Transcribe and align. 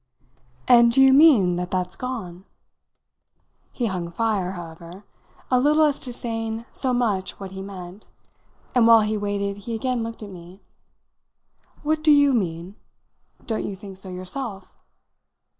"And 0.67 0.91
do 0.91 0.99
you 0.99 1.13
mean 1.13 1.57
that 1.57 1.69
that's 1.69 1.95
gone?" 1.95 2.45
He 3.71 3.85
hung 3.85 4.09
fire, 4.09 4.53
however, 4.53 5.03
a 5.51 5.59
little 5.59 5.83
as 5.83 5.99
to 5.99 6.11
saying 6.11 6.65
so 6.71 6.91
much 6.91 7.39
what 7.39 7.51
he 7.51 7.61
meant, 7.61 8.07
and 8.73 8.87
while 8.87 9.01
he 9.01 9.15
waited 9.15 9.57
he 9.57 9.75
again 9.75 10.01
looked 10.01 10.23
at 10.23 10.31
me. 10.31 10.59
"What 11.83 12.03
do 12.03 12.11
you 12.11 12.33
mean? 12.33 12.77
Don't 13.45 13.63
you 13.63 13.75
think 13.75 13.95
so 13.97 14.09
yourself?" 14.09 14.73